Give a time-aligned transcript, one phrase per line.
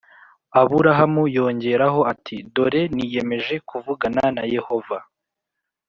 [0.59, 4.97] Aburahamu yongeraho ati dore niyemeje kuvugana na Yehova